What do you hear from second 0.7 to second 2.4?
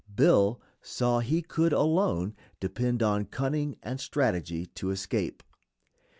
saw he could alone